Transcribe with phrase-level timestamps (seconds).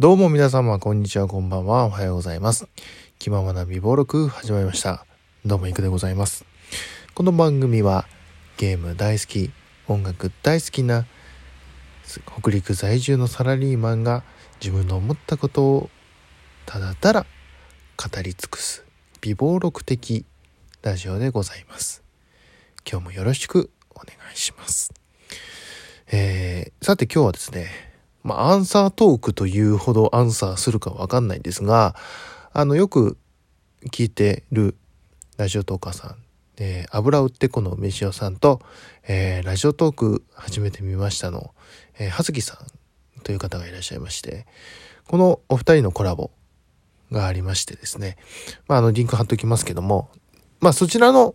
[0.00, 2.66] どうも皆様、こんにちは、こんばんは、おはようございます。
[3.18, 5.04] 気ままな美貌録始まりました。
[5.44, 6.46] どうも、いくでございます。
[7.12, 8.06] この番組は、
[8.56, 9.50] ゲーム大好き、
[9.88, 11.04] 音楽大好きな、
[12.40, 14.22] 北陸在住のサラリーマンが
[14.58, 15.90] 自分の思ったことを
[16.64, 17.26] ただただ
[17.98, 18.86] 語り尽くす
[19.20, 20.24] 美貌録的
[20.80, 22.02] ラジオでございます。
[22.90, 24.94] 今日もよろしくお願いします。
[26.10, 27.89] えー、さて今日はですね、
[28.22, 31.94] まあ、アンサートークというほどアンサーするかわかんないんですが、
[32.52, 33.16] あの、よく
[33.90, 34.76] 聞いてる
[35.36, 36.16] ラジオトーカーさん、
[36.58, 38.60] えー、油売ってこの飯尾さんと、
[39.08, 41.54] えー、ラジオトーク始めてみましたの、
[41.98, 42.58] えー、はずきさ
[43.18, 44.46] んという方がいらっしゃいまして、
[45.08, 46.30] このお二人のコラボ
[47.10, 48.16] がありましてですね、
[48.68, 50.10] まあ、あの、リンク貼っときますけども、
[50.60, 51.34] まあ、そちらの、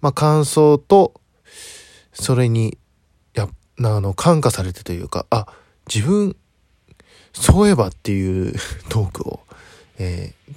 [0.00, 1.20] まあ、感想と、
[2.12, 2.78] それに、
[3.34, 3.48] や、
[3.78, 5.46] あの、感化されてというか、あ、
[5.92, 6.36] 自分、
[7.32, 8.54] そういえばっていう
[8.88, 9.40] トークを、
[9.98, 10.54] えー、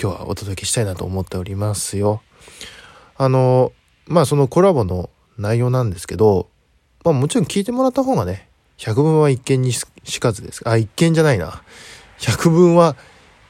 [0.00, 2.22] 今日はお届けしたいなと思っておりますよ。
[3.16, 3.72] あの、
[4.06, 6.48] まあそのコラボの内容なんですけど、
[7.04, 9.84] まあもちろん聞いてもらった方がね、百分は一見にし
[10.20, 10.68] かずです。
[10.68, 11.62] あ、一見じゃないな。
[12.18, 12.96] 百分は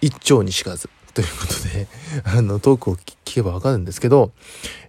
[0.01, 0.89] 一丁にしかず。
[1.15, 1.89] ということで、
[2.25, 4.33] あの、トークを聞けばわかるんですけど、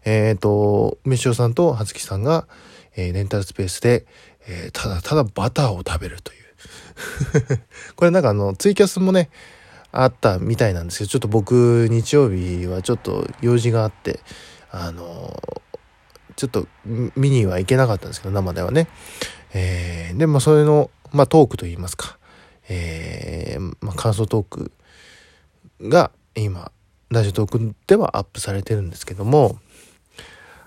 [0.06, 2.48] えっ、ー、と、飯尾さんとはずきさんが、
[2.96, 4.06] えー、レンタルスペースで、
[4.50, 6.40] えー、ただただバターを食べるという。
[7.96, 9.30] これなんかあの、ツイキャスもね、
[9.92, 14.20] あったみたいなんですけど、ちょっと僕、日曜日はちょっと用事があって、
[14.72, 15.42] あの
[16.36, 18.88] ちょっと見には行けなかったんですけど、生ではね。
[19.54, 22.18] えー、で、まあ、それの、まあ、トークといいますか、
[22.70, 24.72] えー、まあ、感想トーク
[25.82, 26.72] が今、
[27.10, 29.58] ラジオトークではアップされてるんですけども、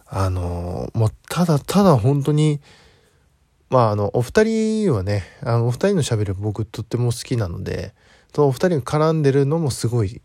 [0.07, 2.61] あのもう、ただただ本当に、
[3.73, 7.95] まあ、あの、お二人はね、あの、お二人の喋り僕とっても好きなので、
[8.35, 10.21] そのお二人が絡んでるのもすごい、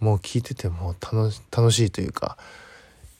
[0.00, 2.36] もう聞いてても楽しいというか、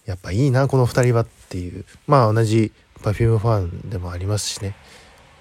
[0.04, 1.86] やっぱいいな、この二人はっていう。
[2.06, 4.76] まあ、同じ Perfume ファンでもありますしね。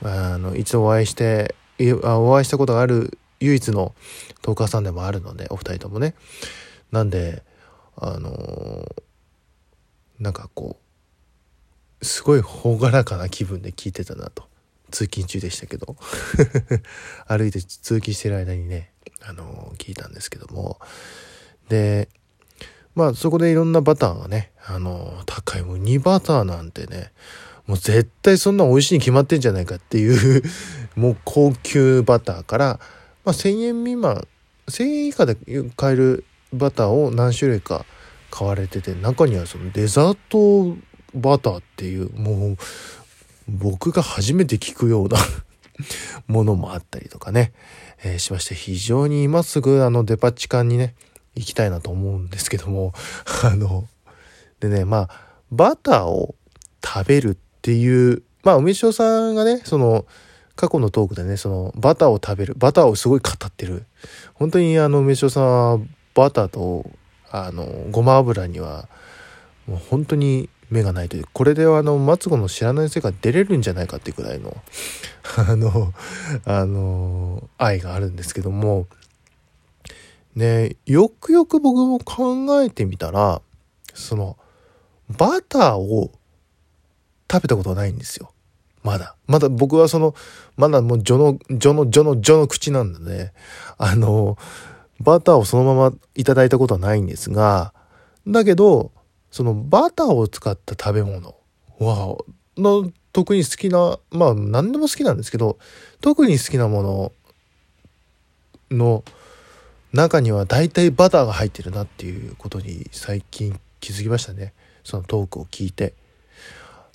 [0.02, 3.94] あの、一度お会いして、お会いしたことがある唯一の
[4.42, 6.16] トーカーさんでもあるので、お二人ともね。
[6.94, 7.44] なんで、
[7.98, 8.86] あの
[10.18, 10.83] なんかこう、
[12.04, 14.44] すごい朗らかな気分で聞いてたなと。
[14.92, 15.96] 通勤中でしたけど。
[17.28, 18.92] 歩いて通勤してる間にね、
[19.22, 20.80] あの聞いたんですけども。
[21.70, 22.10] で、
[22.96, 27.12] まあそこでいろんなバターがね、あの高いもう2バターなんてね、
[27.66, 30.44] もう絶対そんな美味しいに決まってんじゃないかっていう
[30.96, 32.80] もう高級バターから、
[33.26, 34.28] まあ1000円未満、
[34.68, 35.38] 1000円以下で
[35.76, 37.86] 買えるバターを何種類か
[38.30, 40.78] 買われてて、中にはそのデザート
[41.16, 42.58] バターっていう、もう
[43.48, 45.18] 僕が初めて聞くような
[46.28, 47.54] ものもあったりとかね、
[48.04, 50.96] えー、しまして、非常に今すぐあのデパ地下にね、
[51.36, 52.94] 行きたいなと思うんですけども、
[53.44, 53.88] あの、
[54.60, 55.10] でね、まあ、
[55.52, 56.36] バターを
[56.84, 60.06] 食べるっていう、まあ、梅塩さんがね、その、
[60.56, 63.86] 過去のトークでね、その、バターを食べる、バターをすごい語ってる。
[64.36, 65.80] 本当にあの、梅塩さんは、
[66.14, 66.90] バターと、
[67.32, 68.88] あの、ごま油には、
[69.66, 74.58] もう本当に目がないという、これではあの、マツコの知らない世界出れるんじゃないかっていうくらいの、
[75.38, 75.94] あの、
[76.46, 78.88] あの、愛があるんですけども、
[80.36, 83.42] ね、よくよく僕も考えてみたら、
[83.94, 84.38] その、
[85.10, 86.12] バターを
[87.32, 88.32] 食べたことはないんですよ。
[88.84, 89.16] まだ。
[89.28, 90.16] まだ僕はその、
[90.58, 93.34] まだもう序の、序の、序の、序の口なんでね、
[93.78, 94.38] あの、
[95.00, 97.74] バターをそのままいただいたことはないんですが、
[98.28, 98.92] だけど、
[99.34, 101.36] そのバターを使った食べ物
[101.80, 102.18] は、
[102.56, 105.58] の特に好きな、まあ何でも好きなんですけど、
[106.02, 107.12] 特に好きなもの
[108.70, 109.04] の
[109.92, 114.54] 中には大体バターが入ってるなっていうことに最近気づきましたね。
[114.84, 115.96] そのトークを聞いて。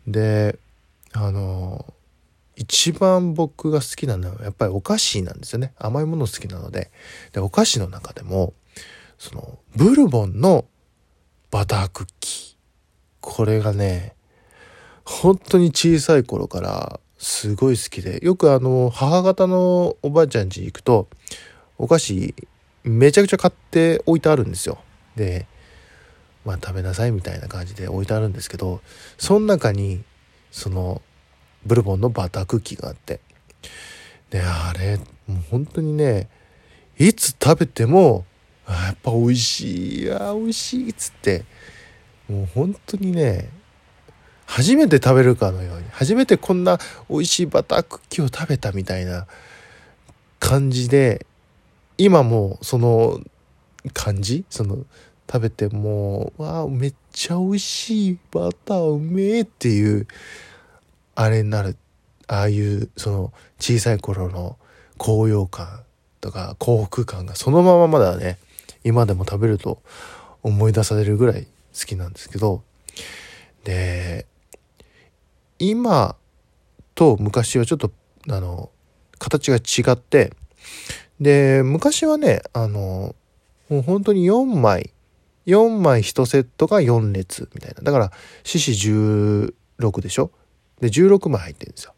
[0.06, 0.60] で、
[1.14, 1.92] あの、
[2.54, 5.72] 一番僕が好きなのはやっぱりお菓子なんですよね。
[5.76, 6.92] 甘いもの好きなので。
[7.32, 8.54] で、お菓子の中でも、
[9.18, 10.66] その、ブルボンの
[11.50, 12.56] バタークッキー。
[13.20, 14.14] これがね、
[15.04, 21.08] 本当に小さい頃からすごい好きで、よくあの、母方のおばあちゃん家行くと、
[21.78, 22.34] お菓子
[22.84, 24.78] めちゃくちゃ買って置いてあるんですよ。
[25.16, 25.46] で、
[26.44, 28.82] まあ食べなさいみたいな感じで置いてあるんですけど、
[29.16, 30.04] その中に、
[30.50, 31.00] その、
[31.64, 33.20] ブルボンのバタークッキーがあって。
[34.30, 36.28] で、あれ、もう本当にね、
[36.98, 38.26] いつ食べても、
[38.72, 41.44] やっぱ美味しい、あ美味しいっつって、
[42.28, 43.48] もう本当にね、
[44.46, 46.78] 初めて食べるかのように、初めてこんな
[47.08, 49.26] 美味しいバタークッキーを食べたみたいな
[50.38, 51.26] 感じで
[51.96, 53.20] 今もその
[53.92, 54.78] 感じその
[55.30, 60.06] 食べてもうわあめっちゃ美味しいバターうめえっていう
[61.14, 61.76] あれになる
[62.28, 64.56] ああいうその小さい頃の
[64.96, 65.80] 高揚感
[66.20, 68.38] とか幸福感がそのまままだね
[68.84, 69.82] 今でも食べると
[70.42, 71.46] 思い出されるぐらい
[71.78, 72.62] 好きなんですけど
[73.64, 74.26] で
[75.58, 76.16] 今
[76.94, 77.90] と昔はちょっと
[78.28, 78.70] あの
[79.18, 80.32] 形が違って
[81.20, 83.14] で昔はねあの
[83.68, 84.92] もう本当に4枚
[85.46, 87.82] 4枚1セットが4列みたいな。
[87.82, 88.12] だから
[88.44, 88.70] 獅子
[89.82, 90.30] 16でしょ？
[90.80, 91.94] で16枚入ってるんですよ。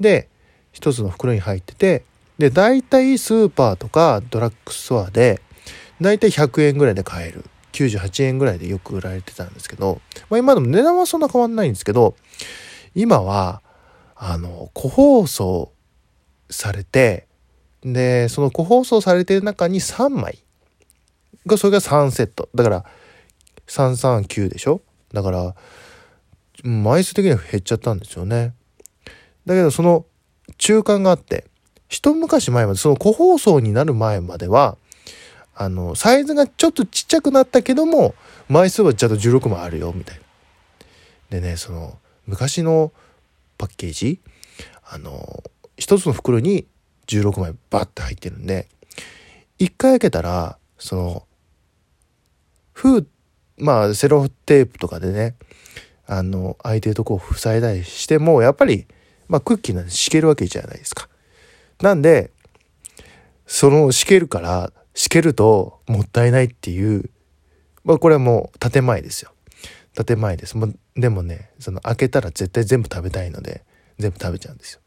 [0.00, 0.28] で
[0.74, 2.04] 1つの袋に入ってて
[2.38, 5.40] で大体スーパーとかドラッグストアで
[6.02, 7.44] 大体100円ぐらいで買える。
[7.72, 12.16] 98円ぐらいでよく売られてたんですけど、まあ、今でも値段はそんな変わんないんですけど
[12.94, 13.62] 今は
[14.14, 15.72] あの個包装
[16.50, 17.26] されて
[17.82, 20.44] でその個包装されてる中に3枚
[21.46, 22.50] がそれが3セット。
[22.54, 22.84] だから
[23.68, 24.82] 339でしょ？
[25.14, 25.54] だから
[26.62, 28.52] 枚数的には減っちゃったんですよね。
[29.46, 30.04] だけどその
[30.58, 31.46] 中間があって
[31.88, 34.76] 一昔前までその個包装になる前までは
[35.54, 38.14] あのサイズがちょっとちっちゃくなったけども
[38.48, 40.22] 枚数はちゃんと16枚あるよみたいな。
[41.30, 42.92] でねその昔の
[43.58, 44.20] パッケージ
[44.84, 45.42] あの
[45.76, 46.66] 一つの袋に
[47.06, 48.68] 16枚バッて入ってるんで
[49.58, 51.26] 一回開けたらその
[52.72, 53.06] 封
[53.56, 55.36] まあセロテープとかでね
[56.06, 58.86] あの空いてるとこを塞いだりしてもやっぱり
[59.28, 61.08] まあクッキーなんで敷けるわけじゃないですか。
[61.82, 62.30] なんで、
[63.46, 67.10] その敷けるから、敷けるともったいないっていう、
[67.84, 69.32] まあこれはもう建前ですよ。
[70.06, 70.56] 建前です。
[70.56, 73.64] もでもね、その開けたら絶対全部食べたいので、
[73.98, 74.80] 全部食べちゃうんですよ。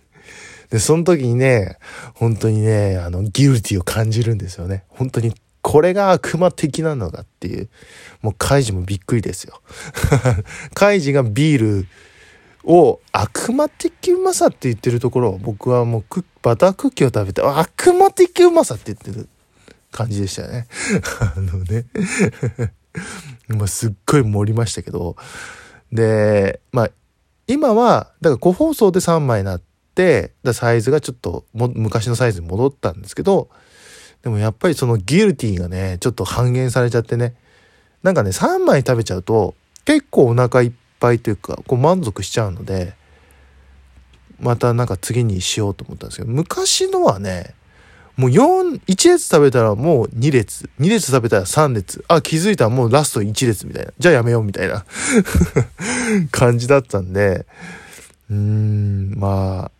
[0.70, 1.78] で、その時にね、
[2.14, 4.84] 本当にね、あの、ギルティを感じるんですよね。
[4.88, 7.68] 本当に、これが悪魔的なのかっていう。
[8.20, 9.60] もう、カイジもびっくりですよ。
[10.74, 11.86] カイジがビール
[12.66, 16.04] を悪魔的うまさって言ってるところを僕はもう
[16.42, 19.28] バタークッキーを食べて悪魔的うまさって言ってる
[19.92, 20.66] 感じでしたよね。
[21.20, 21.86] あのね。
[23.48, 25.16] まあすっごい盛りましたけど。
[25.92, 26.90] でまあ
[27.46, 29.62] 今はだから個包装で3枚なっ
[29.94, 33.48] てだサイズがちょっと昔のサイズに戻ったんですけど
[34.22, 37.34] でもやっぱりそのギルティーがねちょっと半減されちゃってね。
[38.02, 39.54] なんかね3枚食べちゃうと
[39.84, 42.94] 結構お腹いっぱいぱいというかこう満足しちゃうので
[44.38, 47.54] またなんか次にしようと思ったんですけど昔のはね
[48.16, 54.86] もう4、1列食べたらもう2列、2列食べたら3列、あ、気づいたらもうラスト1列みたいな、じゃあやめようみたいな
[56.32, 57.44] 感じだったんで、
[58.30, 59.70] うーん、まあ、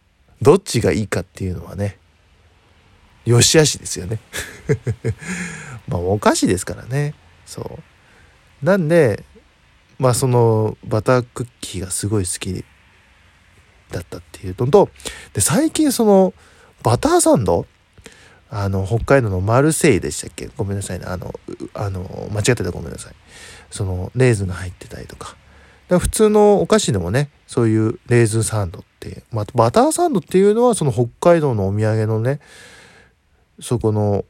[0.42, 1.96] どっちがいいかっていうのはね、
[3.24, 4.20] よしあしですよね
[5.88, 7.14] まあ、お菓子ですからね。
[7.46, 7.78] そ
[8.62, 8.64] う。
[8.64, 9.24] なんで、
[9.98, 12.64] まあそのバタークッキーがすごい好き
[13.90, 14.90] だったっていうのと
[15.32, 16.34] で最近その
[16.82, 17.66] バターサンド？
[18.48, 20.48] あの北海道のマルセイでしたっけ？
[20.56, 21.06] ごめんなさいね。
[21.06, 21.34] あの
[21.74, 23.14] あの間違ってたらごめんなさい。
[23.70, 25.36] そのレーズンが入ってたりとか。
[25.88, 32.40] か普通のお菓子でもねそういうレーズンサンドって、まあ、バターサンドっていうのはその北海道のお土産のね
[33.60, 34.24] そこの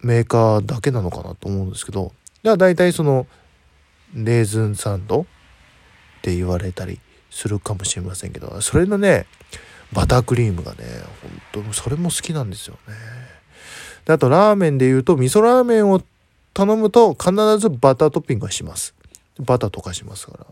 [0.00, 2.04] メーカーだけなのかなと思うんですけど。
[2.04, 3.26] だから大体その
[4.14, 5.24] レーズンサンドっ
[6.22, 7.00] て言われたり
[7.30, 9.26] するかもしれませんけどそれのね
[9.92, 10.84] バタークリームがね
[11.52, 12.94] 本当それも好きなんですよね。
[14.04, 16.00] であとラーメンで言うと味噌ラーメンを
[16.54, 18.94] 頼むと必ずバタートッピングはします。
[19.38, 20.46] バター溶かしますから。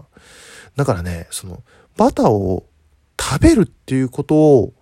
[0.77, 1.63] だからねその
[1.97, 2.67] バターを
[3.21, 4.73] 食べるっていうことを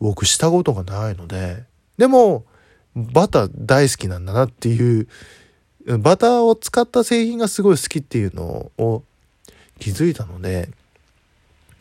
[0.00, 1.64] 僕したことがないので
[1.96, 2.44] でも
[2.94, 5.08] バター大好きなんだなっていう
[5.86, 9.02] バターを使った製品がすごい好きっていうのを
[9.78, 10.68] 気づいたので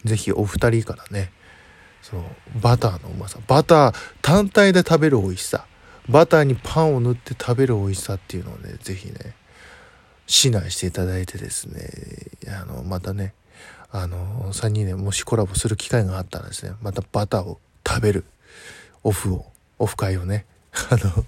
[0.05, 1.31] 是非お二人からね
[2.01, 2.23] その
[2.61, 5.65] バターのうまさバター単体で食べる美味しさ
[6.07, 9.13] バターにパンを塗って食べる美味しさっていうのをね是非ね
[10.27, 11.89] 指南していただいてですね
[12.61, 13.33] あのまたね
[13.91, 18.25] あの3人でもしコラボする機会があったらですねまたバターを食べる
[19.03, 19.45] オフを
[19.79, 20.45] オフ会をね
[20.89, 21.25] あの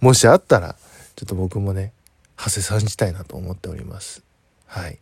[0.00, 0.76] もしあったら
[1.20, 1.92] ちょっと僕もね
[2.34, 4.24] 馳せさんじたいなと思っております。
[4.64, 4.98] はい。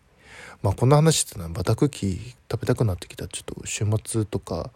[0.65, 2.19] まあこの話ってのはバタクッキー
[2.51, 3.27] 食べたくなってきた。
[3.27, 4.71] らちょっと週末とか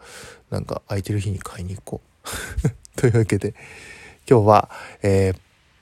[0.49, 2.69] なんか空いてる日に買いに行こう。
[2.95, 3.55] というわけで
[4.25, 4.69] 今日は、
[5.01, 5.37] えー、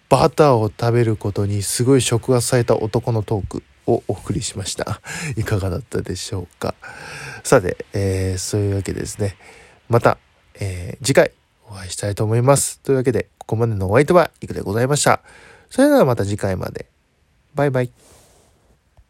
[0.09, 4.99] バターを食べることにすごい触発された男のトークをお送りしました。
[5.37, 6.73] いかがだったでしょうか。
[7.43, 9.37] さて、えー、そういうわけですね。
[9.89, 10.17] また、
[10.55, 11.31] えー、次回
[11.69, 12.79] お会いしたいと思います。
[12.79, 15.21] というわけでここまでのお相手はいくでございました。
[15.71, 16.85] それではまた次回まで。
[17.55, 17.91] バイバイ。